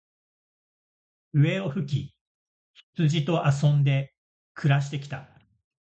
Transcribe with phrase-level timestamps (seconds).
[1.31, 2.15] 笛を吹き、
[2.95, 4.15] 羊と遊んで
[4.55, 5.29] 暮して来た。